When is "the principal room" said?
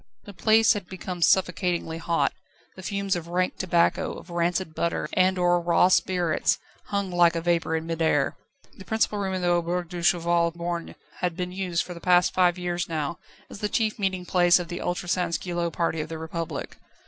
8.75-9.35